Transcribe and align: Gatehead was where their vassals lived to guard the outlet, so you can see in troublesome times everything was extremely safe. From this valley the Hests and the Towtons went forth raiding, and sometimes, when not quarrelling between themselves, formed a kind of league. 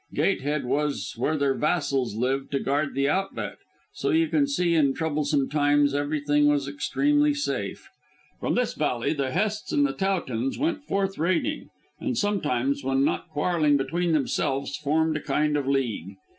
Gatehead 0.15 0.65
was 0.65 1.13
where 1.15 1.37
their 1.37 1.53
vassals 1.53 2.15
lived 2.15 2.49
to 2.53 2.59
guard 2.59 2.95
the 2.95 3.07
outlet, 3.07 3.59
so 3.93 4.09
you 4.09 4.29
can 4.29 4.47
see 4.47 4.73
in 4.73 4.95
troublesome 4.95 5.47
times 5.47 5.93
everything 5.93 6.47
was 6.47 6.67
extremely 6.67 7.35
safe. 7.35 7.87
From 8.39 8.55
this 8.55 8.73
valley 8.73 9.13
the 9.13 9.29
Hests 9.29 9.71
and 9.71 9.85
the 9.85 9.93
Towtons 9.93 10.57
went 10.57 10.85
forth 10.85 11.19
raiding, 11.19 11.69
and 11.99 12.17
sometimes, 12.17 12.83
when 12.83 13.05
not 13.05 13.29
quarrelling 13.29 13.77
between 13.77 14.11
themselves, 14.11 14.75
formed 14.75 15.17
a 15.17 15.21
kind 15.21 15.55
of 15.55 15.67
league. 15.67 16.15